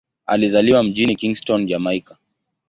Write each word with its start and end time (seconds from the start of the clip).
Alizaliwa 0.25 0.83
mjini 0.83 1.15
Kingston, 1.15 1.65
Jamaika. 1.67 2.17